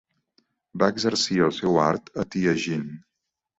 Va 0.83 0.89
exercir 0.93 1.37
el 1.49 1.53
seu 1.59 1.79
art 1.83 2.11
a 2.25 2.27
Tianjin. 2.37 2.85